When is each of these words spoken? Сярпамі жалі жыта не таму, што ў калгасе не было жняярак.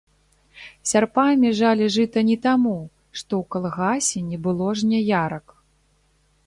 Сярпамі 0.91 1.49
жалі 1.59 1.85
жыта 1.97 2.19
не 2.31 2.37
таму, 2.47 2.73
што 3.19 3.33
ў 3.41 3.43
калгасе 3.57 4.19
не 4.33 4.37
было 4.49 4.67
жняярак. 4.83 5.45